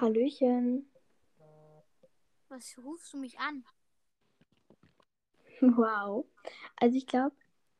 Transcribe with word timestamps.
Hallöchen. 0.00 0.86
Was 2.48 2.76
rufst 2.78 3.12
du 3.12 3.18
mich 3.18 3.38
an? 3.38 3.64
Wow. 5.60 6.26
Also 6.76 6.96
ich 6.96 7.06
glaube, 7.06 7.34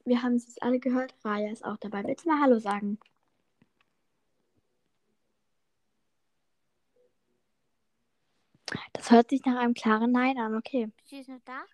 wir 0.05 0.23
haben 0.23 0.35
es 0.37 0.47
jetzt 0.47 0.63
alle 0.63 0.79
gehört. 0.81 1.15
Raya 1.25 1.51
ist 1.53 1.65
auch 1.65 1.77
dabei. 1.77 2.03
Willst 2.05 2.25
du 2.25 2.31
mal 2.31 2.41
Hallo 2.41 2.59
sagen? 2.59 2.99
Das 8.95 9.11
hört 9.11 9.31
sich 9.31 9.45
nach 9.45 9.57
einem 9.59 9.75
klaren 9.75 10.11
Nein 10.11 10.39
an, 10.39 10.55
okay. 10.57 10.91
Bist 10.97 11.29
du 11.29 11.33
noch 11.33 11.41
da? 11.45 11.65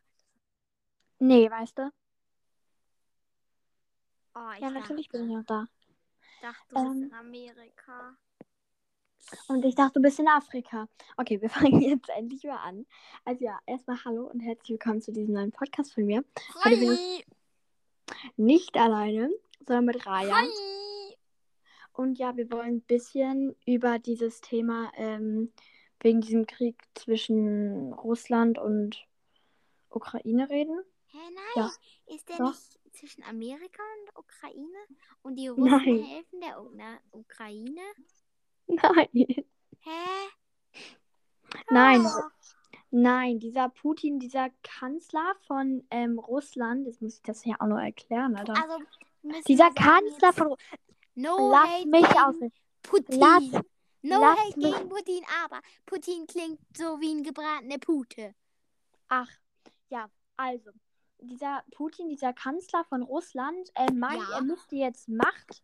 Nee, 1.20 1.48
weißt 1.50 1.78
du? 1.78 1.90
Oh, 4.34 4.50
ich 4.54 4.60
Ja, 4.60 4.70
natürlich 4.70 5.08
bin 5.08 5.24
ich 5.24 5.36
noch 5.36 5.44
da. 5.44 5.68
dachte, 6.42 6.64
du 6.68 6.74
bist 6.74 6.86
Ähm. 6.86 7.02
in 7.08 7.14
Amerika. 7.14 8.16
Und 9.48 9.64
ich 9.64 9.74
dachte, 9.74 9.94
du 9.94 10.02
bist 10.02 10.18
in 10.18 10.28
Afrika. 10.28 10.88
Okay, 11.16 11.40
wir 11.40 11.50
fangen 11.50 11.80
jetzt 11.80 12.08
endlich 12.10 12.44
mal 12.44 12.56
an. 12.56 12.86
Also 13.24 13.44
ja, 13.44 13.58
erstmal 13.66 14.04
Hallo 14.04 14.26
und 14.26 14.40
herzlich 14.40 14.70
willkommen 14.70 15.00
zu 15.00 15.12
diesem 15.12 15.34
neuen 15.34 15.52
Podcast 15.52 15.94
von 15.94 16.04
mir. 16.04 16.24
Heute 16.64 16.76
bin 16.76 16.90
Hi! 16.90 17.24
Nicht 18.36 18.76
alleine, 18.76 19.30
sondern 19.66 19.86
mit 19.86 20.06
Raya. 20.06 20.34
Hi! 20.34 20.48
Und 21.92 22.18
ja, 22.18 22.36
wir 22.36 22.50
wollen 22.50 22.76
ein 22.76 22.80
bisschen 22.82 23.54
über 23.66 23.98
dieses 23.98 24.40
Thema 24.40 24.90
ähm, 24.96 25.52
wegen 26.00 26.20
diesem 26.20 26.46
Krieg 26.46 26.82
zwischen 26.94 27.92
Russland 27.92 28.58
und 28.58 29.06
Ukraine 29.90 30.48
reden. 30.48 30.82
Hä, 31.06 31.18
nein. 31.34 31.44
Ja. 31.54 32.14
Ist 32.14 32.28
der 32.28 32.38
Doch. 32.38 32.48
nicht 32.52 32.80
zwischen 32.92 33.22
Amerika 33.24 33.82
und 34.00 34.18
Ukraine? 34.18 34.78
Und 35.22 35.36
die 35.38 35.48
Russen 35.48 35.70
Nein. 35.70 36.02
helfen 36.02 36.40
der 36.40 37.00
Ukraine? 37.12 37.80
Nein, 38.72 39.08
Hä? 39.80 40.28
nein, 41.70 42.06
Oh. 42.06 42.20
nein, 42.90 43.38
dieser 43.38 43.68
Putin, 43.68 44.18
dieser 44.18 44.50
Kanzler 44.62 45.34
von 45.46 45.86
ähm, 45.90 46.18
Russland, 46.18 46.86
jetzt 46.86 47.02
muss 47.02 47.16
ich 47.16 47.22
das 47.22 47.44
ja 47.44 47.56
auch 47.60 47.66
noch 47.66 47.78
erklären, 47.80 48.36
Alter. 48.36 48.54
Also, 48.54 48.78
Dieser 49.46 49.70
Kanzler 49.72 50.32
von 50.32 50.46
Ru- 50.48 50.56
No 51.14 51.50
Lass 51.50 51.68
hate 51.68 51.88
mich 51.88 52.06
ausreden. 52.20 52.52
Putin. 52.82 53.20
Lass- 53.20 53.62
no 54.02 54.20
lass 54.20 54.38
hate 54.38 54.58
mich- 54.58 54.74
gegen 54.74 54.88
Putin, 54.88 55.24
aber 55.44 55.60
Putin 55.86 56.26
klingt 56.26 56.60
so 56.76 57.00
wie 57.00 57.12
ein 57.14 57.22
gebratene 57.22 57.78
Pute. 57.78 58.34
Ach, 59.08 59.28
ja, 59.90 60.08
also, 60.36 60.70
dieser 61.20 61.62
Putin, 61.74 62.08
dieser 62.08 62.32
Kanzler 62.32 62.84
von 62.84 63.02
Russland, 63.02 63.70
äh, 63.74 63.92
meint, 63.92 64.22
Ja. 64.30 64.36
er 64.36 64.42
müsste 64.42 64.74
jetzt 64.76 65.08
Macht, 65.08 65.62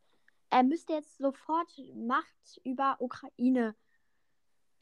er 0.51 0.63
müsste 0.63 0.95
jetzt 0.95 1.19
sofort 1.19 1.71
Macht 1.95 2.61
über 2.65 2.97
Ukraine 3.01 3.75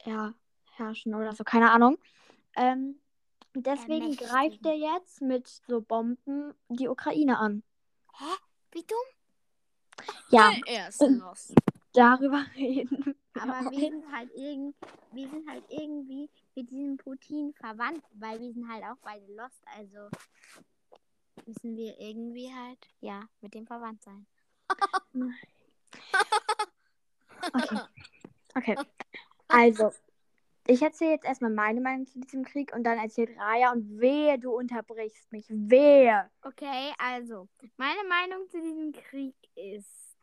ja, 0.05 0.33
herrschen 0.75 1.15
oder 1.15 1.33
so, 1.33 1.43
keine 1.43 1.71
Ahnung. 1.71 1.97
Ähm, 2.55 2.99
deswegen 3.55 4.03
Ermächtigen. 4.03 4.29
greift 4.29 4.65
er 4.65 4.75
jetzt 4.75 5.21
mit 5.21 5.47
so 5.47 5.81
Bomben 5.81 6.53
die 6.69 6.87
Ukraine 6.87 7.37
an. 7.39 7.63
Hä? 8.13 8.25
Wie 8.71 8.83
dumm? 8.83 10.05
Ja, 10.29 10.51
Er 10.65 10.89
ist 10.89 11.01
los. 11.01 11.53
darüber 11.93 12.45
reden. 12.55 13.15
Aber 13.33 13.71
wir 13.71 13.79
sind 13.79 14.11
halt 14.11 14.31
irgend, 14.35 14.75
wir 15.11 15.29
sind 15.29 15.49
halt 15.49 15.63
irgendwie 15.69 16.29
mit 16.55 16.69
diesem 16.71 16.97
Putin 16.97 17.53
verwandt, 17.53 18.03
weil 18.13 18.39
wir 18.39 18.53
sind 18.53 18.67
halt 18.67 18.83
auch 18.83 18.97
beide 19.03 19.25
lost, 19.35 19.61
also 19.75 20.09
müssen 21.45 21.75
wir 21.75 21.99
irgendwie 21.99 22.51
halt, 22.53 22.79
ja, 22.99 23.21
mit 23.41 23.53
dem 23.53 23.65
verwandt 23.67 24.03
sein. 24.03 24.25
Okay. 27.53 27.79
Okay. 28.55 28.75
Also, 29.47 29.91
ich 30.65 30.81
erzähle 30.81 31.11
jetzt 31.11 31.25
erstmal 31.25 31.51
meine 31.51 31.79
Meinung 31.79 32.05
zu 32.07 32.19
diesem 32.19 32.43
Krieg 32.43 32.73
und 32.73 32.83
dann 32.83 32.97
erzählt 32.97 33.37
Raya 33.37 33.71
und 33.71 33.99
wehe, 33.99 34.37
du 34.37 34.51
unterbrichst 34.51 35.31
mich. 35.31 35.45
Wehe. 35.49 36.29
Okay, 36.41 36.93
also, 36.97 37.47
meine 37.77 38.03
Meinung 38.09 38.49
zu 38.49 38.61
diesem 38.61 38.91
Krieg 38.91 39.35
ist, 39.55 40.17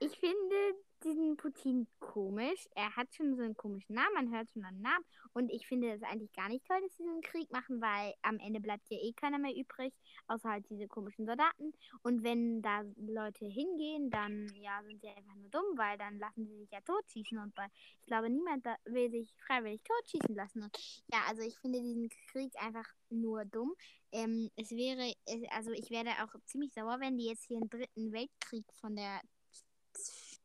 ich 0.00 0.18
finde 0.18 0.56
diesen 1.04 1.36
Putin 1.36 1.86
komisch. 2.00 2.66
Er 2.74 2.94
hat 2.96 3.14
schon 3.14 3.36
so 3.36 3.42
einen 3.42 3.56
komischen 3.56 3.94
Namen, 3.94 4.14
man 4.14 4.32
hört 4.32 4.50
schon 4.52 4.64
einen 4.64 4.80
Namen. 4.80 5.04
Und 5.32 5.50
ich 5.50 5.66
finde 5.66 5.92
es 5.92 6.02
eigentlich 6.02 6.32
gar 6.32 6.48
nicht 6.48 6.66
toll, 6.66 6.80
dass 6.80 6.96
sie 6.96 7.04
diesen 7.04 7.20
Krieg 7.20 7.50
machen, 7.50 7.80
weil 7.80 8.14
am 8.22 8.38
Ende 8.38 8.60
bleibt 8.60 8.88
ja 8.90 8.98
eh 8.98 9.12
keiner 9.12 9.38
mehr 9.38 9.54
übrig, 9.54 9.92
außer 10.28 10.48
halt 10.48 10.68
diese 10.70 10.88
komischen 10.88 11.26
Soldaten. 11.26 11.72
Und 12.02 12.22
wenn 12.22 12.62
da 12.62 12.82
Leute 12.96 13.46
hingehen, 13.46 14.10
dann 14.10 14.50
ja, 14.54 14.82
sind 14.82 15.00
sie 15.00 15.08
einfach 15.08 15.34
nur 15.34 15.50
dumm, 15.50 15.76
weil 15.76 15.98
dann 15.98 16.18
lassen 16.18 16.46
sie 16.46 16.56
sich 16.58 16.70
ja 16.70 16.80
totschießen. 16.80 17.38
Und 17.38 17.54
bei, 17.54 17.66
ich 18.00 18.06
glaube, 18.06 18.30
niemand 18.30 18.64
will 18.84 19.10
sich 19.10 19.34
freiwillig 19.46 19.82
totschießen 19.82 20.34
lassen. 20.34 20.62
Und 20.62 20.76
ja, 21.12 21.20
also 21.28 21.42
ich 21.42 21.58
finde 21.58 21.80
diesen 21.80 22.08
Krieg 22.30 22.52
einfach 22.60 22.86
nur 23.10 23.44
dumm. 23.44 23.74
Ähm, 24.12 24.50
es 24.56 24.70
wäre, 24.70 25.12
also 25.50 25.72
ich 25.72 25.90
wäre 25.90 26.10
auch 26.24 26.34
ziemlich 26.46 26.72
sauer, 26.72 27.00
wenn 27.00 27.18
die 27.18 27.26
jetzt 27.26 27.44
hier 27.44 27.58
einen 27.58 27.68
dritten 27.68 28.12
Weltkrieg 28.12 28.64
von 28.80 28.96
der 28.96 29.20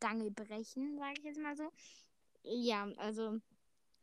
Stange 0.02 0.32
brechen, 0.32 0.98
sage 0.98 1.14
ich 1.20 1.26
jetzt 1.26 1.40
mal 1.40 1.56
so. 1.56 1.72
Ja, 2.42 2.90
also, 2.98 3.40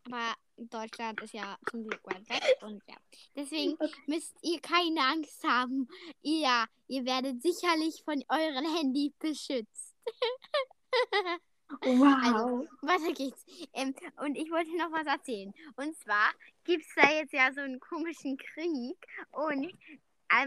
aber 0.04 0.32
Deutschland 0.56 1.20
ist 1.22 1.34
ja 1.34 1.59
zum 1.69 1.88
Glück 1.88 2.00
weit 2.04 2.28
weg 2.28 2.56
und 2.62 2.81
ja. 2.86 2.94
Deswegen 3.34 3.76
müsst 4.06 4.37
ihr 4.42 4.60
keine 4.60 5.00
Angst 5.00 5.42
haben. 5.42 5.88
Ja, 6.22 6.66
ihr 6.87 7.04
werdet 7.04 7.42
sicherlich 7.42 8.04
von 8.04 8.22
eurem 8.28 8.76
Handy 8.76 9.12
beschützt. 9.19 9.97
Wow. 10.04 10.10
Also, 11.81 12.66
weiter 12.81 13.12
geht's. 13.12 13.44
Ähm, 13.75 13.94
und 14.25 14.37
ich 14.37 14.50
wollte 14.50 14.75
noch 14.78 14.91
was 14.91 15.06
erzählen. 15.06 15.53
Und 15.76 15.94
zwar 15.98 16.31
gibt 16.64 16.82
es 16.82 16.94
da 16.94 17.10
jetzt 17.10 17.34
ja 17.34 17.53
so 17.53 17.60
einen 17.60 17.78
komischen 17.78 18.38
Krieg. 18.38 18.97
Und 19.32 19.70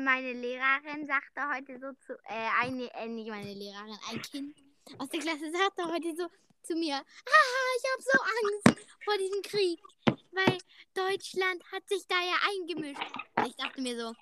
meine 0.02 0.34
Lehrerin 0.34 1.06
sagte 1.06 1.48
heute 1.54 1.80
so 1.80 1.94
zu, 2.06 2.14
äh, 2.24 2.50
eine, 2.62 2.92
äh, 2.96 3.08
nicht 3.08 3.30
meine 3.30 3.54
Lehrerin, 3.54 3.98
ein 4.10 4.22
Kind 4.24 4.56
aus 4.98 5.10
der 5.10 5.20
Klasse 5.20 5.52
sagte 5.52 5.86
heute 5.86 6.16
so 6.16 6.28
zu 6.64 6.76
mir, 6.76 6.96
haha, 6.96 7.04
ich 7.78 7.92
habe 7.92 8.04
so 8.04 8.20
Angst 8.22 8.86
vor 9.04 9.18
diesem 9.18 9.42
Krieg, 9.42 9.80
weil 10.32 10.58
Deutschland 10.94 11.64
hat 11.72 11.88
sich 11.90 12.06
da 12.08 12.16
ja 12.22 12.36
eingemischt. 12.52 13.02
Und 13.36 13.48
ich 13.48 13.56
dachte 13.56 13.82
mir 13.82 14.00
so, 14.00 14.14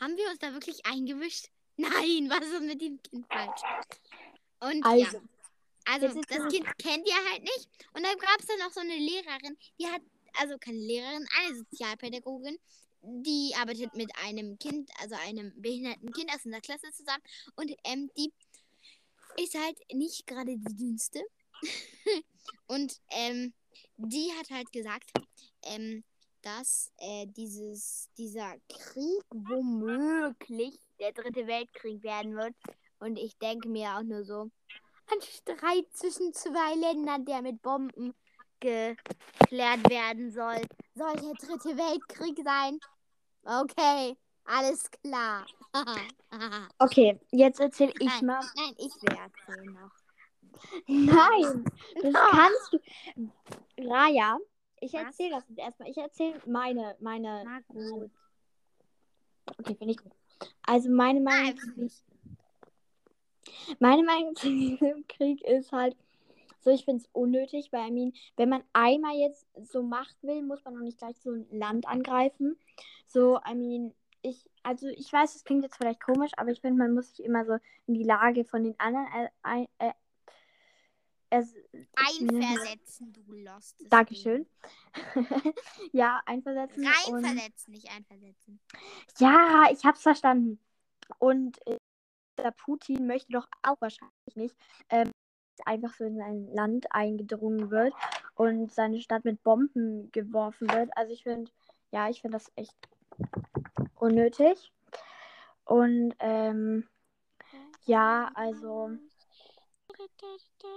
haben 0.00 0.16
wir 0.16 0.28
uns 0.30 0.38
da 0.38 0.52
wirklich 0.52 0.84
eingemischt? 0.86 1.46
Nein, 1.76 2.28
was 2.30 2.46
ist 2.46 2.62
mit 2.62 2.80
dem 2.80 3.00
Kind 3.02 3.26
falsch? 3.30 3.60
Und 4.60 4.84
ja. 4.98 5.06
also, 5.06 5.20
Also, 5.84 6.20
das 6.28 6.38
es- 6.38 6.52
Kind 6.52 6.66
kennt 6.78 7.06
ihr 7.06 7.30
halt 7.30 7.42
nicht. 7.42 7.68
Und 7.94 8.02
dann 8.04 8.16
gab 8.18 8.40
es 8.40 8.46
dann 8.46 8.58
noch 8.58 8.72
so 8.72 8.80
eine 8.80 8.96
Lehrerin, 8.96 9.56
die 9.78 9.86
hat, 9.86 10.02
also 10.38 10.56
keine 10.58 10.78
Lehrerin, 10.78 11.26
eine 11.38 11.56
Sozialpädagogin, 11.56 12.58
die 13.02 13.54
arbeitet 13.56 13.94
mit 13.94 14.10
einem 14.24 14.58
Kind, 14.58 14.90
also 15.00 15.14
einem 15.14 15.52
behinderten 15.60 16.12
Kind 16.12 16.30
aus 16.34 16.44
einer 16.46 16.60
Klasse 16.60 16.90
zusammen. 16.92 17.22
Und 17.54 17.70
ähm, 17.84 18.10
die 18.16 18.32
ist 19.38 19.54
halt 19.54 19.78
nicht 19.92 20.26
gerade 20.26 20.56
die 20.56 20.74
dünnste. 20.76 21.22
Und 22.66 23.00
ähm, 23.10 23.52
die 23.96 24.32
hat 24.38 24.50
halt 24.50 24.72
gesagt, 24.72 25.10
ähm, 25.64 26.04
dass 26.42 26.92
äh, 26.98 27.26
dieses, 27.26 28.08
dieser 28.16 28.54
Krieg 28.68 29.24
womöglich 29.30 30.78
der 31.00 31.12
dritte 31.12 31.46
Weltkrieg 31.46 32.02
werden 32.02 32.36
wird. 32.36 32.54
Und 32.98 33.18
ich 33.18 33.36
denke 33.38 33.68
mir 33.68 33.96
auch 33.96 34.02
nur 34.02 34.24
so, 34.24 34.50
ein 35.08 35.22
Streit 35.22 35.86
zwischen 35.92 36.32
zwei 36.32 36.74
Ländern, 36.74 37.24
der 37.24 37.42
mit 37.42 37.62
Bomben 37.62 38.14
geklärt 38.60 39.88
werden 39.90 40.30
soll. 40.30 40.60
Soll 40.94 41.14
der 41.14 41.34
dritte 41.34 41.76
Weltkrieg 41.76 42.38
sein? 42.44 42.78
Okay, 43.44 44.16
alles 44.46 44.90
klar. 44.90 45.46
okay, 46.78 47.20
jetzt 47.30 47.60
erzähle 47.60 47.92
ich 47.98 48.20
Nein. 48.20 48.26
mal. 48.26 48.40
Nein, 48.56 48.74
ich 48.78 48.94
will 49.02 49.16
erzählen 49.16 49.72
noch. 49.74 49.90
Nein, 50.86 51.64
das 52.02 52.14
kannst 52.30 52.72
du. 52.72 53.88
Raya, 53.88 54.38
ich 54.80 54.94
erzähle 54.94 55.30
das 55.30 55.48
jetzt 55.48 55.58
erstmal. 55.58 55.90
Ich 55.90 55.96
erzähle 55.98 56.40
meine, 56.46 56.96
meine. 57.00 57.44
Na 57.44 57.60
gut. 57.68 58.10
Okay, 59.58 59.74
finde 59.76 59.92
ich 59.92 59.98
gut. 59.98 60.12
Also 60.62 60.90
meine 60.90 61.20
Meinung, 61.20 61.54
Nein, 61.76 61.90
meine 63.78 64.02
Meinung 64.02 64.36
zu 64.36 64.48
diesem 64.48 65.06
Krieg 65.06 65.42
ist 65.42 65.72
halt 65.72 65.96
so, 66.60 66.70
ich 66.70 66.84
finde 66.84 67.04
es 67.04 67.10
unnötig, 67.12 67.72
weil 67.72 67.88
I 67.88 67.92
mean, 67.92 68.12
wenn 68.36 68.48
man 68.48 68.64
einmal 68.72 69.14
jetzt 69.14 69.46
so 69.62 69.84
Macht 69.84 70.20
will, 70.22 70.42
muss 70.42 70.64
man 70.64 70.74
noch 70.74 70.82
nicht 70.82 70.98
gleich 70.98 71.16
so 71.20 71.30
ein 71.30 71.46
Land 71.52 71.86
angreifen. 71.86 72.58
So, 73.06 73.38
I 73.48 73.54
mean, 73.54 73.94
ich, 74.28 74.50
also 74.62 74.88
ich 74.88 75.12
weiß, 75.12 75.34
es 75.36 75.44
klingt 75.44 75.62
jetzt 75.62 75.76
vielleicht 75.76 76.02
komisch, 76.02 76.32
aber 76.36 76.50
ich 76.50 76.60
finde, 76.60 76.78
man 76.78 76.94
muss 76.94 77.14
sich 77.14 77.24
immer 77.24 77.44
so 77.44 77.58
in 77.86 77.94
die 77.94 78.04
Lage 78.04 78.44
von 78.44 78.64
den 78.64 78.78
anderen 78.78 79.06
äh, 79.44 79.66
äh, 79.78 79.92
es, 81.30 81.54
Einversetzen, 81.96 83.12
du 83.12 83.32
Lost. 83.32 83.84
Dankeschön. 83.90 84.46
ja, 85.92 86.22
einversetzen. 86.24 86.86
und- 87.08 87.24
Reinversetzen, 87.24 87.72
nicht 87.72 87.90
einversetzen. 87.90 88.60
Ja, 89.18 89.64
ich 89.72 89.84
hab's 89.84 90.02
verstanden. 90.02 90.60
Und 91.18 91.58
äh, 91.66 91.78
der 92.38 92.52
Putin 92.52 93.06
möchte 93.06 93.32
doch 93.32 93.48
auch 93.62 93.80
wahrscheinlich 93.80 94.36
nicht, 94.36 94.56
ähm, 94.88 95.10
dass 95.56 95.66
einfach 95.66 95.94
so 95.94 96.04
in 96.04 96.16
sein 96.16 96.48
Land 96.52 96.86
eingedrungen 96.90 97.70
wird. 97.70 97.94
und 98.34 98.70
seine 98.70 99.00
Stadt 99.00 99.24
mit 99.24 99.42
Bomben 99.42 100.12
geworfen 100.12 100.70
wird. 100.70 100.90
Also 100.96 101.12
ich 101.12 101.22
finde, 101.22 101.50
ja, 101.90 102.08
ich 102.10 102.20
finde 102.20 102.36
das 102.36 102.52
echt 102.54 102.76
unnötig. 103.96 104.72
Und 105.64 106.14
ähm, 106.20 106.88
ja, 107.84 108.30
also 108.34 108.90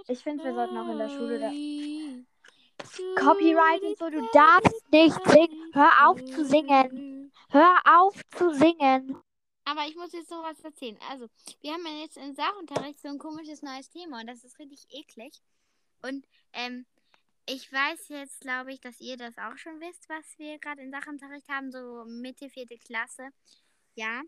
ich 0.08 0.20
finde, 0.20 0.44
wir 0.44 0.54
sollten 0.54 0.76
auch 0.76 0.88
in 0.88 0.98
der 0.98 1.08
Schule 1.08 1.38
da 1.38 1.50
Copyright 3.16 3.82
und 3.82 3.98
so, 3.98 4.08
du 4.08 4.26
darfst 4.32 4.90
nicht 4.90 5.28
singen. 5.28 5.70
Hör 5.72 6.08
auf 6.08 6.24
zu 6.24 6.44
singen. 6.44 7.32
Hör 7.50 7.76
auf 7.84 8.20
zu 8.30 8.54
singen. 8.54 9.16
Aber 9.64 9.86
ich 9.86 9.96
muss 9.96 10.12
jetzt 10.12 10.30
noch 10.30 10.42
was 10.42 10.58
erzählen. 10.60 10.98
Also, 11.10 11.28
wir 11.60 11.72
haben 11.72 11.86
ja 11.86 12.02
jetzt 12.02 12.16
im 12.16 12.34
Sachunterricht 12.34 13.00
so 13.00 13.08
ein 13.08 13.18
komisches 13.18 13.62
neues 13.62 13.90
Thema 13.90 14.20
und 14.20 14.26
das 14.26 14.42
ist 14.44 14.58
richtig 14.58 14.86
eklig. 14.90 15.32
Und 16.02 16.26
ähm, 16.52 16.86
ich 17.46 17.72
weiß 17.72 18.08
jetzt, 18.08 18.40
glaube 18.40 18.72
ich, 18.72 18.80
dass 18.80 19.00
ihr 19.00 19.16
das 19.16 19.36
auch 19.38 19.56
schon 19.56 19.80
wisst, 19.80 20.08
was 20.08 20.38
wir 20.38 20.58
gerade 20.58 20.82
in 20.82 20.90
Sachunterricht 20.90 21.48
haben, 21.48 21.70
so 21.72 22.04
Mitte, 22.06 22.48
vierte 22.48 22.78
Klasse. 22.78 23.30
Ja, 23.94 24.22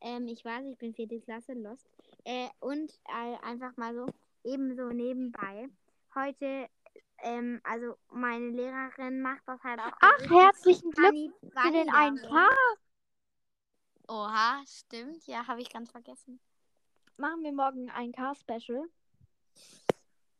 ähm, 0.00 0.26
ich 0.28 0.44
weiß, 0.44 0.66
ich 0.66 0.78
bin 0.78 0.94
vierte 0.94 1.20
Klasse, 1.20 1.54
lost. 1.54 1.88
Äh, 2.24 2.48
und 2.60 2.92
äh, 3.08 3.36
einfach 3.42 3.76
mal 3.76 3.94
so, 3.94 4.06
ebenso 4.44 4.88
nebenbei. 4.90 5.68
Heute, 6.14 6.68
ähm, 7.18 7.60
also 7.64 7.96
meine 8.10 8.50
Lehrerin 8.50 9.20
macht 9.20 9.42
das 9.46 9.62
halt 9.62 9.80
auch. 9.80 9.92
Ach, 10.00 10.30
herzlichen 10.30 10.90
Glückwunsch 10.90 11.32
für 11.40 11.72
den 11.72 11.90
einen. 11.90 12.16
Tag. 12.18 12.78
Oha, 14.08 14.62
stimmt. 14.66 15.26
Ja, 15.26 15.46
habe 15.46 15.62
ich 15.62 15.72
ganz 15.72 15.90
vergessen. 15.90 16.40
Machen 17.16 17.42
wir 17.42 17.52
morgen 17.52 17.90
ein 17.90 18.12
Car-Special. 18.12 18.88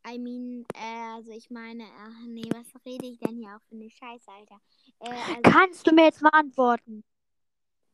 I 0.06 0.18
mean, 0.18 0.64
äh, 0.74 1.14
also 1.14 1.32
ich 1.32 1.50
meine, 1.50 1.84
ach 1.98 2.20
nee, 2.26 2.48
was 2.52 2.66
rede 2.84 3.06
ich 3.06 3.18
denn 3.18 3.36
hier 3.36 3.56
auch 3.56 3.62
für 3.68 3.74
eine 3.74 3.88
Scheiße, 3.88 4.30
Alter? 4.30 4.60
Äh, 5.00 5.08
also, 5.10 5.40
Kannst 5.42 5.86
du 5.86 5.92
mir 5.94 6.04
jetzt 6.04 6.20
mal 6.22 6.30
antworten? 6.30 7.04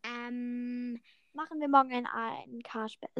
ähm, 0.02 1.00
Machen 1.32 1.60
wir 1.60 1.68
morgen 1.68 1.92
ein, 1.92 2.06
ein 2.06 2.62
Car-Special. 2.62 3.10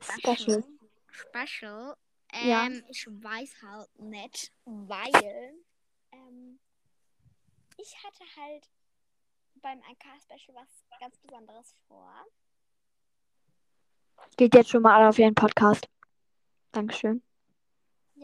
Special. 0.00 0.64
Special. 1.10 1.96
Ähm, 2.32 2.48
Ja. 2.48 2.68
ich 2.88 3.06
weiß 3.06 3.62
halt 3.62 3.98
nicht, 3.98 4.52
weil 4.64 5.54
ähm, 6.12 6.60
ich 7.76 7.96
hatte 8.04 8.24
halt 8.36 8.70
beim 9.56 9.80
AK-Special 9.80 10.54
was 10.56 10.84
ganz 11.00 11.18
Besonderes 11.18 11.74
vor. 11.88 12.24
Geht 14.36 14.54
jetzt 14.54 14.70
schon 14.70 14.82
mal 14.82 14.94
alle 14.94 15.08
auf 15.08 15.18
ihren 15.18 15.34
Podcast. 15.34 15.88
Dankeschön. 16.72 17.22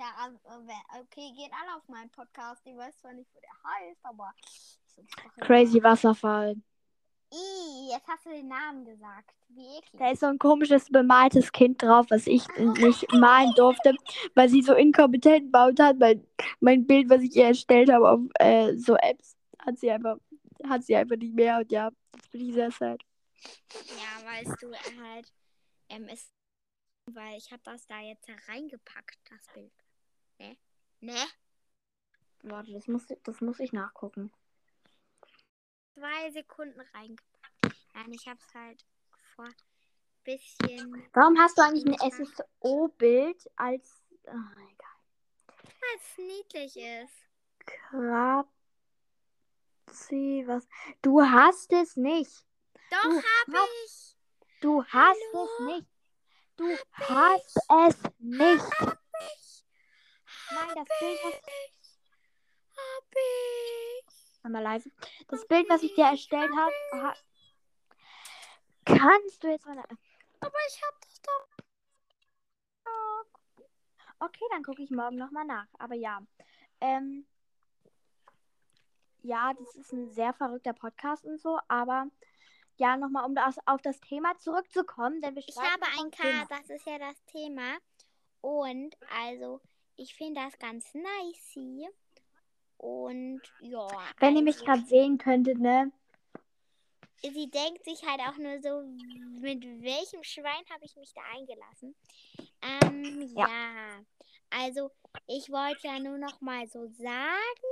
Ja, 0.01 0.15
also, 0.17 0.39
äh, 0.67 1.01
okay, 1.03 1.31
geht 1.37 1.53
alle 1.53 1.77
auf 1.77 1.87
meinen 1.87 2.09
Podcast. 2.09 2.63
Ich 2.65 2.75
weiß 2.75 2.99
zwar 3.01 3.13
nicht, 3.13 3.29
wo 3.35 3.41
der 3.41 3.51
heißt, 3.71 4.01
aber. 4.03 4.33
Crazy 5.41 5.83
Wasserfall. 5.83 6.57
Ih, 7.31 7.93
jetzt 7.93 8.09
hast 8.09 8.25
du 8.25 8.31
den 8.31 8.49
Namen 8.49 8.87
gesagt. 8.87 9.35
Wie 9.49 9.77
eklig. 9.77 9.99
Da 9.99 10.11
ist 10.11 10.21
so 10.21 10.27
ein 10.27 10.39
komisches 10.39 10.89
bemaltes 10.89 11.53
Kind 11.53 11.83
drauf, 11.83 12.07
was 12.09 12.27
ich 12.27 12.49
nicht 12.57 13.13
malen 13.13 13.53
durfte, 13.57 13.95
weil 14.35 14.49
sie 14.49 14.63
so 14.63 14.73
inkompetent 14.73 15.53
baut 15.53 15.79
hat. 15.79 15.99
Mein, 15.99 16.27
mein 16.61 16.87
Bild, 16.87 17.11
was 17.11 17.21
ich 17.21 17.37
ihr 17.37 17.49
erstellt 17.49 17.93
habe 17.93 18.09
auf 18.09 18.21
äh, 18.39 18.75
so 18.79 18.97
Apps, 18.97 19.37
hat 19.59 19.79
sie 19.79 19.91
einfach, 19.91 20.17
hat 20.67 20.83
sie 20.83 20.97
einfach 20.97 21.17
nicht 21.17 21.35
mehr. 21.35 21.59
Und 21.59 21.71
ja, 21.71 21.91
jetzt 22.15 22.31
bin 22.31 22.49
ich 22.49 22.55
sehr 22.55 22.71
sad. 22.71 23.03
Ja, 23.75 24.27
weißt 24.27 24.63
du, 24.63 24.73
halt, 25.05 25.31
ähm, 25.91 26.09
ist, 26.09 26.33
weil 27.13 27.37
ich 27.37 27.53
habe 27.53 27.63
das 27.65 27.87
da 27.87 28.01
jetzt 28.01 28.27
reingepackt, 28.49 29.19
das 29.29 29.47
Bild. 29.53 29.71
Ne? 30.41 30.57
Ne? 31.01 31.17
Warte, 32.43 32.73
das 32.73 32.87
muss, 32.89 33.07
das 33.23 33.41
muss 33.41 33.61
ich 33.61 33.73
nachgucken. 33.73 34.33
Zwei 35.95 36.31
Sekunden 36.31 36.81
reingepackt. 36.81 37.77
Nein, 37.95 38.13
ich 38.13 38.27
hab's 38.27 38.53
halt 38.55 38.85
vor 39.35 39.49
bisschen, 40.25 41.09
Warum 41.13 41.39
hast 41.39 41.57
du 41.59 41.63
eigentlich 41.63 41.87
ein 41.87 41.99
SSO-Bild 42.11 43.49
als 43.57 44.03
ah, 44.27 44.53
egal. 44.55 44.97
weil 45.47 45.97
es 45.97 46.19
niedlich 46.19 46.77
ist. 46.77 47.15
Krabzi, 47.67 48.49
was? 50.47 50.67
Du 51.03 51.21
hast 51.23 51.73
es 51.73 51.97
nicht. 51.97 52.45
Doch, 52.91 53.03
Du 53.03 53.17
hab 53.17 53.55
hast- 53.55 53.71
ich. 53.85 54.17
Du 54.61 54.85
hast 54.85 55.19
Hallo? 55.33 55.45
es 55.45 55.61
nicht. 55.67 55.87
Du 56.57 56.77
hast 56.93 57.57
es 57.87 58.03
nicht. 58.19 58.81
Hab 58.81 58.99
ich. 59.21 59.65
Nein, 60.53 60.75
das 60.75 60.89
Bild, 60.99 61.19
was 61.25 61.35
Hab 62.77 63.15
ich. 63.15 64.07
Mal 64.51 64.63
leise. 64.63 64.91
Das 65.29 65.47
Bild, 65.47 65.60
was 65.71 65.85
ich 65.85 65.95
dir 65.95 66.07
erstellt 66.07 66.51
habe, 66.57 66.75
ha 66.93 67.15
kannst 68.85 69.43
du 69.45 69.49
jetzt 69.49 69.67
mal. 69.67 69.79
Aber 69.79 70.59
ich 70.69 70.83
hab 70.83 71.01
das 71.01 71.23
doch. 71.23 71.49
Okay, 74.19 74.45
dann 74.51 74.65
gucke 74.65 74.83
ich 74.83 74.91
morgen 74.91 75.17
nochmal 75.17 75.45
nach. 75.45 75.69
Aber 75.79 75.95
ja. 75.95 76.21
Ähm, 76.81 77.25
ja, 79.23 79.55
das 79.55 79.77
ist 79.77 79.93
ein 79.93 80.11
sehr 80.11 80.35
verrückter 80.35 80.73
Podcast 80.73 81.25
und 81.25 81.41
so. 81.41 81.59
Aber 81.69 82.07
ja, 82.77 82.97
nochmal, 82.97 83.25
um 83.25 83.35
das, 83.35 83.57
auf 83.67 83.81
das 83.81 84.01
Thema 84.01 84.37
zurückzukommen. 84.39 85.23
Denn 85.23 85.37
wir 85.37 85.45
Ich 85.47 85.57
habe 85.57 85.87
ein. 85.99 86.11
K, 86.11 86.47
das 86.49 86.69
ist 86.69 86.87
ja 86.87 86.99
das 86.99 87.25
Thema. 87.27 87.79
Und 88.41 88.97
also, 89.25 89.61
ich 89.97 90.15
finde 90.15 90.41
das 90.41 90.59
ganz 90.59 90.93
nice. 90.95 91.91
Und 92.81 93.43
ja. 93.61 93.87
Wenn 94.21 94.37
ihr 94.37 94.43
mich 94.43 94.55
also, 94.61 94.65
gerade 94.65 94.87
sehen 94.87 95.19
könntet, 95.19 95.59
ne? 95.59 95.93
Sie 97.23 97.51
denkt 97.51 97.85
sich 97.85 98.03
halt 98.07 98.21
auch 98.21 98.39
nur 98.39 98.59
so, 98.63 98.83
mit 99.39 99.63
welchem 99.83 100.23
Schwein 100.23 100.65
habe 100.73 100.83
ich 100.87 100.97
mich 100.97 101.13
da 101.13 101.21
eingelassen? 101.37 101.95
Ähm, 102.63 103.31
Ja. 103.37 103.49
ja. 103.49 104.05
Also, 104.49 104.91
ich 105.27 105.51
wollte 105.51 105.89
ja 105.89 105.99
nur 105.99 106.17
noch 106.17 106.41
mal 106.41 106.67
so 106.69 106.87
sagen, 106.87 107.69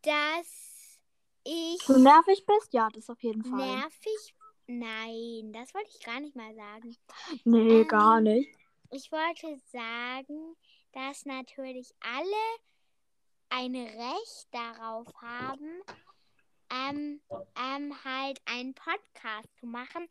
dass 0.00 0.98
ich 1.44 1.78
Du 1.86 1.98
nervig 1.98 2.44
bist? 2.46 2.72
Ja, 2.72 2.88
das 2.94 3.10
auf 3.10 3.22
jeden 3.22 3.44
Fall. 3.44 3.58
nervig. 3.58 4.34
Nein, 4.66 5.52
das 5.52 5.74
wollte 5.74 5.90
ich 5.90 6.04
gar 6.04 6.20
nicht 6.20 6.34
mal 6.34 6.54
sagen. 6.54 6.96
Nee, 7.44 7.82
Ähm, 7.82 7.88
gar 7.88 8.20
nicht. 8.22 8.48
Ich 8.90 9.12
wollte 9.12 9.60
sagen, 9.70 10.56
dass 10.92 11.26
natürlich 11.26 11.92
alle 12.00 12.60
ein 13.50 13.74
Recht 13.74 14.48
darauf 14.52 15.06
haben, 15.20 15.82
ähm, 16.72 17.20
ähm, 17.56 17.94
halt 18.04 18.40
einen 18.46 18.74
Podcast 18.74 19.48
zu 19.58 19.66
machen. 19.66 20.08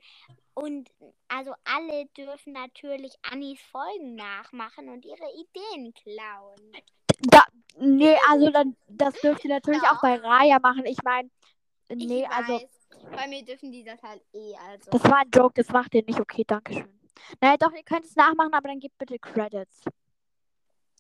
Und 0.54 0.90
also 1.30 1.54
alle 1.64 2.06
dürfen 2.18 2.54
natürlich 2.54 3.14
Annis 3.24 3.60
Folgen 3.72 4.16
nachmachen 4.16 4.90
und 4.90 5.06
ihre 5.06 5.28
Ideen 5.34 5.94
klauen. 5.94 6.74
Da, 7.22 7.46
nee, 7.78 8.18
also 8.30 8.50
dann, 8.50 8.76
das 8.88 9.14
dürft 9.16 9.44
ihr 9.46 9.52
natürlich 9.52 9.82
Doch. 9.82 9.98
auch 9.98 10.02
bei 10.02 10.16
Raya 10.16 10.60
machen. 10.60 10.86
Ich 10.86 11.02
meine, 11.04 11.30
nee, 11.90 12.22
ich 12.22 12.30
also, 12.30 12.60
bei 13.12 13.28
mir 13.28 13.44
dürfen 13.44 13.72
die 13.72 13.84
das 13.84 14.02
halt 14.02 14.22
eh, 14.34 14.54
also. 14.70 14.92
das 14.92 15.04
war 15.06 15.20
ein 15.20 15.30
Joke, 15.34 15.54
das 15.56 15.70
macht 15.70 15.96
ihr 15.96 16.04
nicht. 16.04 16.20
Okay, 16.20 16.44
danke 16.46 16.74
schön. 16.74 17.00
Naja, 17.42 17.58
doch, 17.58 17.74
ihr 17.74 17.84
könnt 17.84 18.06
es 18.06 18.16
nachmachen, 18.16 18.54
aber 18.54 18.70
dann 18.70 18.80
gebt 18.80 18.98
bitte 18.98 19.20
Credits. 19.20 19.84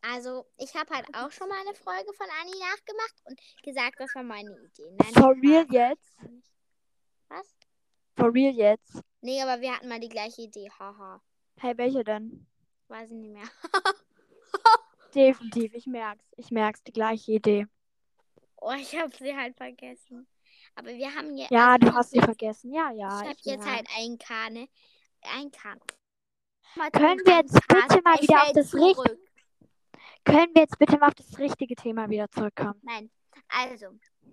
Also, 0.02 0.46
ich 0.58 0.74
habe 0.76 0.94
halt 0.96 1.06
auch 1.14 1.32
schon 1.32 1.50
mal 1.50 1.60
eine 1.60 1.76
Folge 1.76 2.14
von 2.14 2.28
Anni 2.42 2.52
nachgemacht 2.60 3.16
und 3.26 3.40
gesagt, 3.64 3.96
das 4.00 4.14
war 4.16 4.24
meine 4.24 4.50
Idee. 4.52 4.96
Nein, 4.98 5.14
For 5.14 5.36
real 5.42 5.66
jetzt? 5.70 6.18
Was? 7.28 7.56
For 8.16 8.34
real 8.34 8.54
jetzt? 8.54 9.02
Nee, 9.22 9.42
aber 9.42 9.60
wir 9.62 9.74
hatten 9.76 9.90
mal 9.90 10.00
die 10.00 10.10
gleiche 10.10 10.44
Idee. 10.44 10.70
Haha. 10.80 11.22
Hey, 11.58 11.78
welche 11.78 12.04
denn? 12.04 12.48
Weiß 12.88 13.12
ich 13.12 13.18
nicht 13.18 13.34
mehr. 13.34 13.44
Definitiv, 15.14 15.74
ich 15.74 15.86
merk's. 15.88 16.24
Ich 16.38 16.52
merk's, 16.52 16.82
die 16.84 16.94
gleiche 16.94 17.34
Idee. 17.34 17.68
Oh, 18.58 18.72
ich 18.72 18.98
habe 18.98 19.16
sie 19.16 19.36
halt 19.36 19.56
vergessen. 19.58 20.28
Aber 20.76 20.90
wir 20.90 21.14
haben 21.14 21.36
jetzt. 21.36 21.52
Ja, 21.52 21.74
also 21.74 21.88
du 21.88 21.94
hast 21.94 22.12
sie 22.12 22.20
vergessen. 22.22 22.72
Ja, 22.74 22.92
ja. 22.92 23.22
Ich 23.22 23.28
habe 23.28 23.38
jetzt 23.44 23.66
halt 23.66 23.88
ein 23.98 24.18
K, 24.18 24.50
ne? 24.50 24.70
Ein 25.22 25.52
K. 25.52 25.76
Mal 26.76 26.92
Können 26.92 27.20
wir 27.26 27.38
jetzt 27.38 27.54
bitte 27.68 28.02
mal 28.04 28.22
wieder 28.22 28.44
auf 28.44 28.52
das 28.54 28.74
Richt- 28.74 28.96
zurück. 28.96 29.20
Können 30.26 30.54
wir 30.54 30.62
jetzt 30.64 30.78
bitte 30.78 30.98
mal 30.98 31.08
auf 31.08 31.16
das 31.16 31.38
richtige 31.40 31.76
Thema 31.76 32.10
wieder 32.10 32.30
zurückkommen? 32.30 32.80
Nein. 32.84 33.10
Also, 33.50 33.88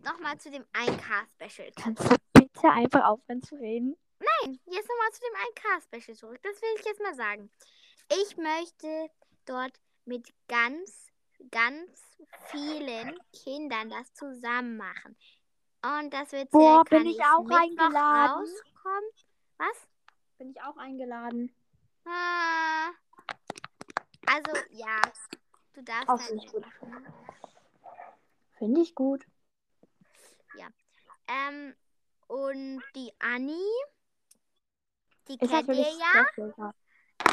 nochmal 0.04 0.38
zu 0.38 0.50
dem 0.50 0.64
1K-Special. 0.72 1.70
Kannst 1.76 2.04
du 2.10 2.16
bitte 2.34 2.68
einfach 2.68 3.04
aufhören 3.06 3.42
zu 3.42 3.54
reden? 3.56 3.96
Nein, 4.18 4.58
jetzt 4.66 4.88
nochmal 4.88 5.12
zu 5.12 5.20
dem 5.20 5.34
1K-Special 5.80 6.16
zurück. 6.16 6.40
Das 6.42 6.60
will 6.60 6.68
ich 6.78 6.84
jetzt 6.84 7.00
mal 7.02 7.14
sagen. 7.14 7.50
Ich 8.10 8.36
möchte 8.36 9.10
dort 9.46 9.72
mit 10.04 10.28
ganz, 10.48 11.12
ganz 11.50 12.18
vielen 12.50 13.18
Kindern 13.32 13.90
das 13.90 14.12
zusammen 14.14 14.76
machen. 14.76 15.16
Und 15.82 16.12
das 16.12 16.32
wird 16.32 16.50
Boah, 16.50 16.82
circa 16.88 16.96
bin 16.96 17.06
ich 17.06 17.16
nächsten 17.18 17.32
auch 17.32 17.50
eingeladen? 17.50 18.32
rauskommen. 18.34 19.10
Was? 19.58 19.88
Bin 20.38 20.50
ich 20.50 20.62
auch 20.62 20.76
eingeladen? 20.76 21.54
Ah. 22.04 22.90
Also, 24.26 24.52
ja. 24.70 25.00
Du 25.76 25.82
darfst 25.82 26.08
Auch 26.08 26.30
nicht 26.30 26.52
gut. 26.52 26.64
Finde 28.58 28.80
ich 28.80 28.94
gut. 28.94 29.24
Ähm, 31.28 31.74
und 32.28 32.82
die 32.94 33.12
Anni, 33.18 33.64
die 35.28 35.38
Ist 35.40 35.50
kennt 35.50 35.68
ihr 35.68 35.74
ja. 35.74 36.26
ja. 36.36 36.74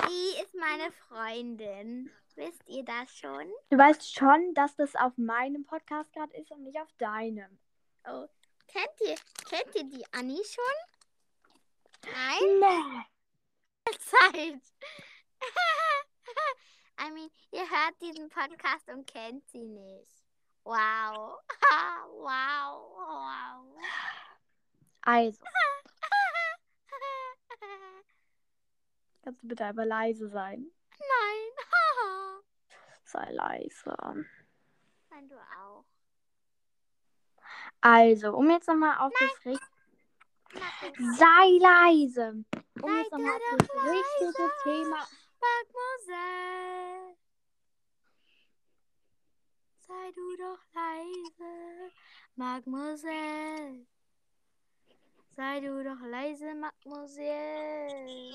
Die 0.08 0.42
ist 0.42 0.56
meine 0.56 0.92
Freundin. 0.92 2.12
Wisst 2.36 2.68
ihr 2.68 2.84
das 2.84 3.16
schon? 3.16 3.52
Du 3.70 3.78
weißt 3.78 4.12
schon, 4.12 4.56
dass 4.56 4.76
das 4.76 4.96
auf 4.96 5.16
meinem 5.18 5.66
Podcast 5.66 6.12
gerade 6.14 6.36
ist 6.36 6.50
und 6.52 6.64
nicht 6.64 6.80
auf 6.80 6.92
deinem. 6.98 7.60
Oh. 8.06 8.28
Kennt 8.68 9.02
ihr, 9.02 9.16
kennt 9.48 9.76
ihr 9.76 9.84
die 9.84 10.06
Anni 10.14 10.42
schon? 10.44 12.12
Nein? 12.12 12.60
Nee. 12.60 13.94
Zeit. 14.00 14.62
Hört 17.84 18.02
diesen 18.02 18.30
Podcast 18.30 18.88
und 18.88 19.06
kennt 19.08 19.46
sie 19.50 19.66
nicht. 19.66 20.24
Wow. 20.64 21.38
wow. 22.18 22.96
Wow. 22.96 23.84
Also, 25.02 25.44
kannst 29.22 29.44
du 29.44 29.48
bitte 29.50 29.66
einmal 29.66 29.86
leise 29.86 30.30
sein? 30.30 30.66
Nein. 30.98 32.42
Sei 33.04 33.32
leise. 33.32 33.98
Nein, 35.10 35.28
du 35.28 35.36
auch. 35.36 35.84
Also, 37.82 38.34
um 38.34 38.50
jetzt 38.50 38.70
nochmal 38.70 38.98
auf 39.00 39.12
das 39.20 39.46
Richt 39.46 39.62
Mach 40.54 40.84
es. 40.84 41.18
Sei 41.18 41.58
leise. 41.60 42.46
Um 42.82 42.90
Sei 42.90 43.00
jetzt 43.00 43.12
nochmal 43.12 43.36
auf 43.36 43.58
das 43.58 43.70
richtige 43.84 44.42
leise. 44.42 44.54
Thema. 44.64 45.08
Mademoiselle. 45.42 46.53
Sei 49.94 50.12
du 50.12 50.38
doch 50.38 50.64
leise, 50.74 51.92
Mademoiselle. 52.36 53.86
Sei 55.36 55.60
du 55.60 55.84
doch 55.84 56.02
leise, 56.08 56.56
Mademoiselle. 56.56 58.34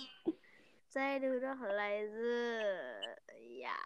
Sei 0.87 1.19
du 1.19 1.41
doch 1.41 1.61
leise. 1.61 2.61
Ja. 3.41 3.77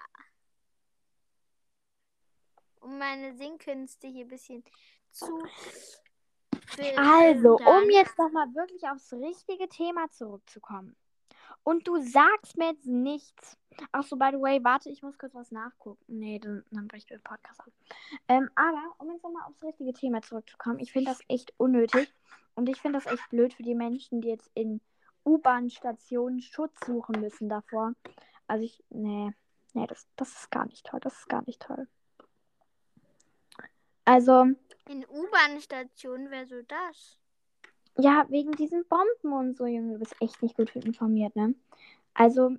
Um 2.80 2.98
meine 2.98 3.34
Singkünste 3.36 4.06
hier 4.06 4.26
ein 4.26 4.28
bisschen 4.28 4.62
zu. 5.10 5.42
Also, 6.96 7.56
um 7.56 7.88
jetzt 7.88 8.18
nochmal 8.18 8.54
wirklich 8.54 8.86
aufs 8.86 9.14
richtige 9.14 9.68
Thema 9.68 10.10
zurückzukommen. 10.10 10.94
Und 11.62 11.88
du 11.88 12.02
sagst 12.02 12.58
mir 12.58 12.72
jetzt 12.72 12.86
nichts. 12.86 13.56
Ach 13.92 14.02
so, 14.04 14.16
by 14.16 14.30
the 14.32 14.40
way, 14.40 14.62
warte, 14.62 14.90
ich 14.90 15.02
muss 15.02 15.18
kurz 15.18 15.34
was 15.34 15.50
nachgucken. 15.50 16.02
Nee, 16.08 16.38
dann, 16.38 16.64
dann 16.70 16.88
bricht 16.88 17.10
der 17.10 17.18
Podcast 17.18 17.60
ab. 17.60 17.72
Ähm, 18.28 18.50
aber, 18.54 18.94
um 18.98 19.10
jetzt 19.10 19.22
nochmal 19.22 19.44
aufs 19.48 19.62
richtige 19.62 19.92
Thema 19.92 20.22
zurückzukommen, 20.22 20.78
ich 20.80 20.92
finde 20.92 21.10
das 21.10 21.20
echt 21.28 21.52
unnötig. 21.58 22.12
Und 22.54 22.68
ich 22.68 22.80
finde 22.80 22.98
das 22.98 23.10
echt 23.12 23.28
blöd 23.30 23.54
für 23.54 23.62
die 23.62 23.74
Menschen, 23.74 24.20
die 24.20 24.28
jetzt 24.28 24.50
in 24.54 24.80
U-Bahn-Stationen 25.24 26.40
Schutz 26.42 26.74
suchen 26.86 27.20
müssen 27.20 27.48
davor. 27.48 27.94
Also 28.46 28.64
ich, 28.64 28.82
nee, 28.90 29.32
nee, 29.72 29.86
das, 29.86 30.06
das 30.16 30.28
ist 30.32 30.50
gar 30.50 30.66
nicht 30.66 30.84
toll. 30.84 31.00
Das 31.00 31.14
ist 31.14 31.28
gar 31.28 31.42
nicht 31.46 31.60
toll. 31.62 31.86
Also, 34.04 34.46
In 34.88 35.06
U-Bahn-Stationen 35.08 36.30
wäre 36.30 36.46
so 36.46 36.60
das. 36.62 37.18
ja, 37.96 38.26
wegen 38.28 38.52
diesen 38.52 38.84
Bomben 38.86 39.32
und 39.32 39.56
so, 39.56 39.64
Junge, 39.66 39.94
du 39.94 39.98
bist 40.00 40.16
echt 40.20 40.42
nicht 40.42 40.56
gut 40.56 40.74
informiert, 40.76 41.36
ne? 41.36 41.54
Also. 42.14 42.56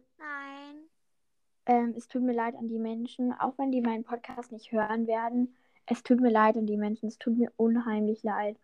Ähm, 1.66 1.94
es 1.98 2.08
tut 2.08 2.22
mir 2.24 2.34
leid 2.34 2.56
an 2.56 2.68
die 2.68 2.80
Menschen, 2.80 3.34
auch 3.34 3.58
wenn 3.58 3.72
die 3.72 3.82
meinen 3.82 4.04
Podcast 4.04 4.52
nicht 4.52 4.72
hören 4.72 5.08
werden. 5.08 5.56
Es 5.86 6.04
tut 6.04 6.20
mir 6.22 6.32
leid 6.32 6.58
an 6.58 6.66
die 6.68 6.78
Menschen, 6.78 7.08
es 7.08 7.18
tut 7.18 7.38
mir 7.38 7.52
unheimlich 7.58 8.24
leid. 8.24 8.58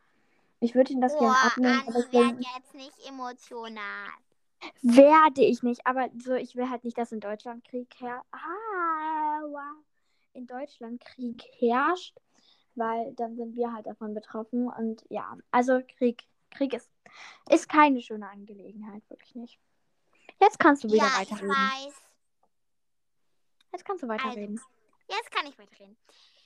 Ich 0.62 0.75
würde 0.75 0.91
ihnen 0.94 1.01
das 1.01 1.18
gerne 1.18 1.36
Boah, 1.36 1.48
abnehmen, 1.48 1.82
aber 1.88 1.96
Anni, 1.96 2.00
ich 2.00 2.13
will, 2.13 2.22
werd 2.22 2.46
jetzt 2.58 2.74
nicht 2.75 3.08
emotional. 3.10 4.10
werde 4.82 5.41
ich 5.44 5.63
nicht. 5.63 5.86
Aber 5.88 6.10
so, 6.20 6.34
ich 6.36 6.56
will 6.56 6.70
halt 6.70 6.84
nicht, 6.84 6.98
dass 6.98 7.12
in 7.12 7.20
Deutschland 7.20 7.63
Krieg 7.65 7.94
her 8.00 8.24
ah, 8.32 9.41
wow. 9.44 9.84
in 10.34 10.48
Deutschland 10.48 11.01
Krieg 11.01 11.44
herrscht, 11.60 12.18
weil 12.75 13.13
dann 13.15 13.36
sind 13.36 13.56
wir 13.56 13.74
halt 13.74 13.88
davon 13.88 14.13
betroffen. 14.13 14.68
Und 14.70 15.06
ja, 15.10 15.38
also 15.51 15.82
Krieg, 15.98 16.24
Krieg 16.51 16.74
ist, 16.74 16.89
ist 17.50 17.70
keine 17.70 18.01
schöne 18.01 18.29
Angelegenheit, 18.29 19.03
wirklich 19.10 19.36
nicht. 19.36 19.60
Jetzt 20.41 20.60
kannst 20.60 20.84
du 20.84 20.91
wieder 20.91 21.08
Ja, 21.08 21.22
ich 21.22 21.32
weiterreden. 21.32 21.50
weiß. 21.50 21.99
Jetzt 23.72 23.86
kannst 23.86 24.04
du 24.04 24.08
weiterreden. 24.08 24.60
Jetzt 25.08 25.32
kann 25.32 25.48
ich 25.48 25.58
weiterreden. 25.58 25.98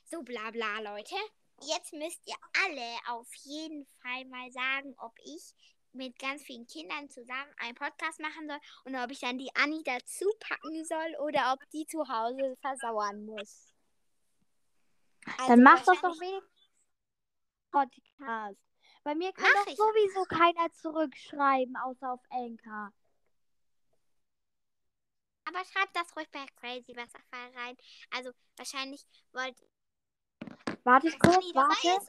So, 0.05 0.21
bla 0.23 0.51
bla, 0.51 0.79
Leute. 0.81 1.15
Jetzt 1.61 1.93
müsst 1.93 2.21
ihr 2.27 2.35
alle 2.65 3.15
auf 3.17 3.27
jeden 3.43 3.85
Fall 4.01 4.25
mal 4.25 4.51
sagen, 4.51 4.95
ob 4.99 5.13
ich 5.23 5.53
mit 5.93 6.17
ganz 6.17 6.41
vielen 6.43 6.65
Kindern 6.67 7.09
zusammen 7.09 7.53
einen 7.57 7.75
Podcast 7.75 8.19
machen 8.19 8.47
soll 8.47 8.59
und 8.85 8.95
ob 8.95 9.11
ich 9.11 9.19
dann 9.19 9.37
die 9.37 9.51
Anni 9.55 9.83
dazu 9.83 10.25
packen 10.39 10.83
soll 10.85 11.15
oder 11.21 11.53
ob 11.53 11.69
die 11.69 11.85
zu 11.85 12.07
Hause 12.07 12.57
versauern 12.61 13.25
muss. 13.25 13.73
Also 15.37 15.47
Dann 15.47 15.63
mach 15.63 15.77
das 15.77 15.85
doch 15.85 16.03
wahrscheinlich- 16.03 16.19
wenigstens 16.21 16.69
Podcast. 17.71 18.59
Bei 19.03 19.15
mir 19.15 19.33
kann 19.33 19.45
Mach 19.53 19.65
doch 19.65 19.75
sowieso 19.75 20.23
keiner 20.23 20.71
zurückschreiben, 20.73 21.75
außer 21.75 22.13
auf 22.13 22.21
Anchor. 22.29 22.91
Aber 25.53 25.65
schreibt 25.65 25.95
das 25.95 26.15
ruhig 26.15 26.29
bei 26.31 26.45
Crazy 26.55 26.95
Wasserfall 26.95 27.51
rein. 27.55 27.77
Also 28.11 28.31
wahrscheinlich 28.57 29.05
wollt 29.33 29.55
Warte 30.83 31.07
dass 31.07 31.19
kurz, 31.19 31.35
Anni 31.35 31.53
warte. 31.53 32.07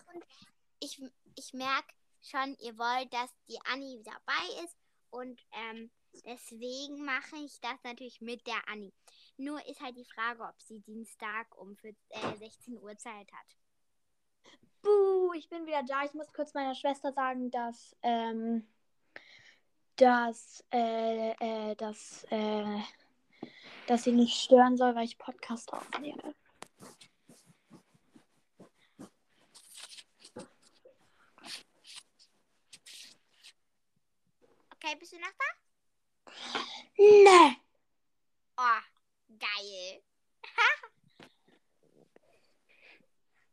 ich, 0.80 1.00
ich 1.36 1.52
merke 1.52 1.94
schon, 2.22 2.56
ihr 2.60 2.76
wollt, 2.78 3.12
dass 3.12 3.30
die 3.48 3.58
Anni 3.66 4.02
dabei 4.02 4.64
ist 4.64 4.76
und 5.10 5.40
ähm, 5.52 5.90
deswegen 6.24 7.04
mache 7.04 7.36
ich 7.36 7.60
das 7.60 7.82
natürlich 7.84 8.20
mit 8.20 8.46
der 8.46 8.68
Anni. 8.68 8.92
Nur 9.36 9.64
ist 9.66 9.80
halt 9.80 9.96
die 9.96 10.04
Frage, 10.04 10.42
ob 10.42 10.60
sie 10.60 10.80
Dienstag 10.80 11.56
um 11.56 11.76
für, 11.76 11.94
äh, 12.08 12.36
16 12.36 12.78
Uhr 12.78 12.96
Zeit 12.96 13.30
hat. 13.32 13.56
Buh, 14.82 15.32
ich 15.34 15.48
bin 15.48 15.66
wieder 15.66 15.82
da. 15.82 16.04
Ich 16.04 16.14
muss 16.14 16.32
kurz 16.32 16.52
meiner 16.54 16.74
Schwester 16.74 17.12
sagen, 17.12 17.50
dass, 17.50 17.96
ähm, 18.02 18.66
dass, 19.96 20.64
äh, 20.72 21.30
äh, 21.30 21.76
dass, 21.76 22.24
äh, 22.30 22.80
dass 23.86 24.04
sie 24.04 24.12
nicht 24.12 24.40
stören 24.40 24.76
soll, 24.76 24.94
weil 24.94 25.04
ich 25.04 25.18
Podcast 25.18 25.72
aufnehme. 25.72 26.34
Okay, 34.74 34.96
bist 34.98 35.12
du 35.12 35.18
noch 35.18 35.32
da? 35.38 35.44
Nee. 36.96 37.56
Oh, 38.56 38.80
geil. 39.38 40.02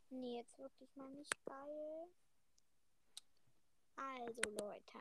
nee, 0.09 0.37
jetzt 0.37 0.57
wirklich 0.59 0.95
mal 0.95 1.09
nicht 1.09 1.33
geil. 1.45 2.07
Also, 3.95 4.41
Leute. 4.49 4.99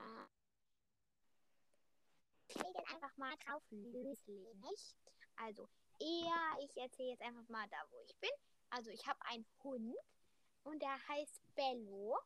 Ich 2.48 2.56
lege 2.56 2.78
einfach 2.78 3.16
mal 3.16 3.36
drauf 3.44 3.62
löslich. 3.70 4.96
Also, 5.44 5.68
eher, 5.98 6.64
ich 6.64 6.76
erzähle 6.76 7.10
jetzt 7.10 7.22
einfach 7.22 7.48
mal 7.48 7.66
da, 7.70 7.78
wo 7.90 7.98
ich 8.06 8.14
bin. 8.16 8.30
Also, 8.70 8.90
ich 8.90 9.06
habe 9.06 9.18
einen 9.26 9.46
Hund 9.62 9.96
und 10.64 10.80
der 10.82 11.08
heißt 11.08 11.40
Bello 11.54 12.18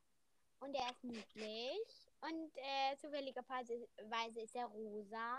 und 0.61 0.73
der 0.73 0.89
ist 0.91 1.05
niedlich 1.05 2.11
und 2.21 2.57
äh, 2.57 2.97
zufälligerweise 2.99 4.41
ist 4.41 4.55
er 4.55 4.67
rosa 4.67 5.39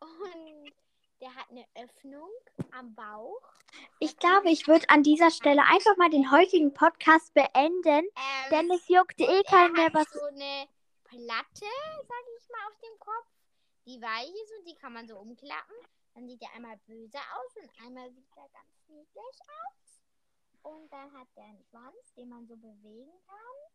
und 0.00 0.72
der 1.20 1.34
hat 1.34 1.50
eine 1.50 1.64
Öffnung 1.76 2.30
am 2.72 2.94
Bauch. 2.94 3.42
Ich 4.00 4.16
glaube, 4.16 4.50
ich 4.50 4.66
würde 4.66 4.88
an 4.90 5.02
dieser 5.02 5.30
Stelle 5.30 5.62
einfach 5.62 5.96
mal 5.96 6.10
den 6.10 6.30
heutigen 6.32 6.74
Podcast 6.74 7.32
beenden, 7.34 8.06
Ähm, 8.06 8.50
denn 8.50 8.70
es 8.70 8.88
juckt 8.88 9.20
eh 9.20 9.42
keinen 9.44 9.74
er 9.76 9.82
mehr, 9.82 9.94
was 9.94 10.10
so 10.12 10.24
eine 10.24 10.66
Platte, 11.04 11.70
sag 12.08 12.24
ich 12.38 12.48
mal, 12.48 12.66
auf 12.68 12.78
dem 12.80 12.98
Kopf. 12.98 13.26
Die 13.86 14.00
weich 14.00 14.28
ist 14.28 14.52
und 14.58 14.68
die 14.68 14.74
kann 14.74 14.92
man 14.92 15.06
so 15.06 15.16
umklappen. 15.18 15.76
Dann 16.14 16.28
sieht 16.28 16.42
er 16.42 16.52
einmal 16.54 16.76
böse 16.78 17.18
aus 17.18 17.56
und 17.56 17.70
einmal 17.84 18.10
sieht 18.12 18.36
er 18.36 18.48
ganz 18.50 18.88
niedlich 18.88 19.40
aus. 19.64 20.00
Und 20.62 20.92
dann 20.92 21.12
hat 21.12 21.28
er 21.36 21.44
einen 21.44 21.64
Schwanz, 21.64 22.14
den 22.16 22.28
man 22.28 22.46
so 22.46 22.56
bewegen 22.56 23.12
kann, 23.26 23.72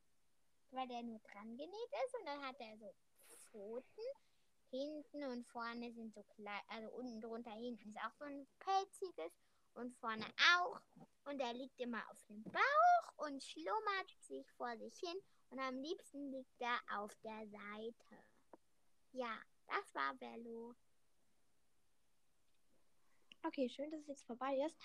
weil 0.72 0.88
der 0.88 1.03
nur 1.03 1.20
dran 1.20 1.58
genäht 1.58 1.91
ist. 2.06 2.15
Und 2.20 2.25
dann 2.25 2.46
hat 2.46 2.60
er 2.60 2.77
so 2.77 2.94
Pfoten. 3.36 4.03
Hinten 4.70 5.24
und 5.24 5.48
vorne 5.48 5.94
sind 5.94 6.13
so 6.13 6.22
klein, 6.36 6.62
also 6.67 6.89
unten 6.91 7.22
drunter 7.22 7.51
hinten 7.51 7.88
ist 7.88 7.98
auch 8.00 8.12
so 8.20 8.25
ein 8.25 8.46
pelziges 8.60 9.32
und 9.75 9.96
vorne 9.96 10.25
auch. 10.58 10.82
Und 11.24 11.39
er 11.39 11.53
liegt 11.53 11.79
immer 11.79 12.03
auf 12.10 12.22
dem 12.25 12.44
Bauch 12.44 13.25
und 13.25 13.41
schlummert 13.41 14.12
sich 14.20 14.51
vor 14.53 14.77
sich 14.77 14.98
hin. 15.00 15.17
Und 15.50 15.60
am 15.60 15.77
liebsten 15.77 16.32
liegt 16.32 16.60
er 16.60 16.77
auf 16.98 17.15
der 17.24 17.48
Seite. 17.48 18.24
Ja, 19.13 19.39
das 19.67 19.96
war 19.96 20.13
Bello. 20.15 20.75
Okay, 23.46 23.70
schön, 23.70 23.89
dass 23.91 24.01
es 24.01 24.08
jetzt 24.08 24.25
vorbei 24.25 24.58
ist. 24.65 24.75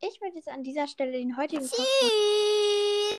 Ich 0.00 0.20
würde 0.20 0.36
jetzt 0.36 0.48
an 0.48 0.62
dieser 0.62 0.86
Stelle 0.86 1.12
den 1.12 1.36
heutigen 1.36 1.62
Podcast 1.62 1.88
Tschüss. 2.00 3.18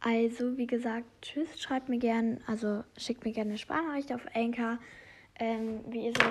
Also, 0.00 0.56
wie 0.56 0.66
gesagt, 0.66 1.06
tschüss, 1.22 1.60
schreibt 1.60 1.88
mir 1.88 1.98
gerne, 1.98 2.40
also 2.46 2.82
schickt 2.96 3.24
mir 3.24 3.32
gerne 3.32 3.50
eine 3.50 3.58
Sprachnachricht 3.58 4.12
auf 4.12 4.26
Anchor, 4.34 4.78
ähm, 5.38 5.84
wie 5.88 6.06
ihr 6.06 6.12
so, 6.12 6.24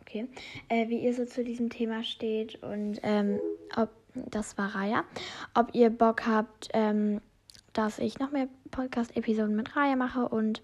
okay, 0.00 0.28
äh, 0.68 0.88
wie 0.88 1.00
ihr 1.00 1.12
so 1.12 1.26
zu 1.26 1.44
diesem 1.44 1.68
Thema 1.68 2.02
steht 2.04 2.62
und 2.62 3.00
ähm, 3.02 3.38
ob, 3.76 3.90
das 4.14 4.56
war 4.56 4.74
Raya, 4.74 5.04
ob 5.52 5.74
ihr 5.74 5.90
Bock 5.90 6.26
habt, 6.26 6.70
ähm, 6.72 7.20
dass 7.74 7.98
ich 7.98 8.18
noch 8.18 8.30
mehr 8.30 8.48
Podcast-Episoden 8.70 9.54
mit 9.54 9.76
Raya 9.76 9.96
mache 9.96 10.26
und 10.26 10.62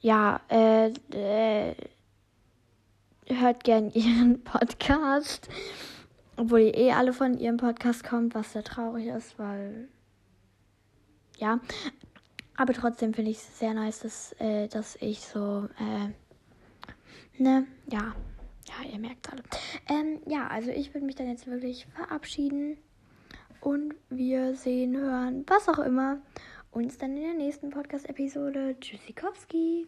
ja, 0.00 0.40
äh, 0.50 0.92
äh 1.12 1.74
hört 3.30 3.64
gern 3.64 3.90
ihren 3.94 4.42
Podcast. 4.42 5.48
Obwohl 6.36 6.60
ihr 6.60 6.74
eh 6.74 6.92
alle 6.92 7.12
von 7.12 7.38
ihrem 7.38 7.58
Podcast 7.58 8.04
kommt, 8.04 8.34
was 8.34 8.52
sehr 8.52 8.64
traurig 8.64 9.06
ist, 9.06 9.38
weil. 9.38 9.88
Ja. 11.36 11.60
Aber 12.56 12.72
trotzdem 12.72 13.14
finde 13.14 13.30
ich 13.30 13.38
es 13.38 13.58
sehr 13.58 13.74
nice, 13.74 14.00
dass, 14.00 14.32
äh, 14.38 14.68
dass 14.68 14.96
ich 14.96 15.20
so. 15.20 15.68
Äh, 15.78 17.42
ne? 17.42 17.66
Ja. 17.90 18.14
Ja, 18.68 18.88
ihr 18.90 18.98
merkt 18.98 19.30
alle. 19.32 19.42
Ähm, 19.88 20.20
ja, 20.26 20.46
also 20.46 20.70
ich 20.70 20.94
würde 20.94 21.06
mich 21.06 21.16
dann 21.16 21.28
jetzt 21.28 21.46
wirklich 21.46 21.86
verabschieden. 21.86 22.76
Und 23.60 23.94
wir 24.08 24.54
sehen, 24.54 24.96
hören, 24.96 25.44
was 25.46 25.68
auch 25.68 25.80
immer, 25.80 26.22
uns 26.70 26.96
dann 26.96 27.16
in 27.16 27.22
der 27.22 27.34
nächsten 27.34 27.70
Podcast-Episode. 27.70 28.76
Tschüssikowski. 28.80 29.86